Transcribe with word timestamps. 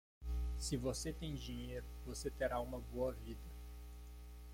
Se 0.57 0.75
você 0.77 1.13
tem 1.13 1.35
dinheiro, 1.35 1.85
você 2.07 2.31
terá 2.31 2.59
uma 2.59 2.79
boa 2.79 3.13
vida. 3.13 3.47